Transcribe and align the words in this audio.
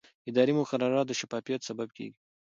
اداري 0.29 0.53
مقررات 0.59 1.05
د 1.07 1.11
شفافیت 1.19 1.61
سبب 1.69 1.89
کېږي. 1.97 2.17